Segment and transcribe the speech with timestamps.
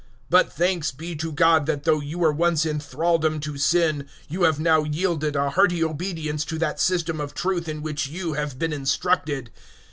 [0.01, 4.07] 006:017 But thanks be to God that though you were once in thraldom to Sin,
[4.27, 8.33] you have now yielded a hearty obedience to that system of truth in which you
[8.33, 9.51] have been instructed.